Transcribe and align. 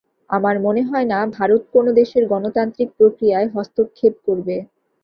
আমার 0.29 0.55
মনে 0.65 0.81
হয় 0.83 1.07
না 1.11 1.19
ভারত 1.37 1.61
কোনো 1.73 1.89
দেশের 1.99 2.23
গণতান্ত্রিক 2.31 2.89
প্রক্রিয়ায় 2.97 3.47
হস্তক্ষেপ 3.55 4.13
করবে। 4.27 4.55